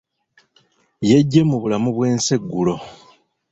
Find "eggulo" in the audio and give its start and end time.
2.37-2.75